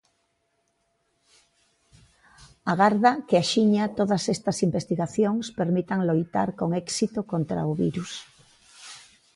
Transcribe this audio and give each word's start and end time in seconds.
Agarda 2.73 3.11
que 3.27 3.35
axiña 3.43 3.85
todas 3.99 4.23
estas 4.35 4.57
investigacións 4.67 5.45
permitan 5.59 5.99
loitar 6.09 6.49
con 6.59 6.69
éxito 6.83 7.19
contra 7.31 7.69
o 7.69 7.71
virus. 7.83 8.11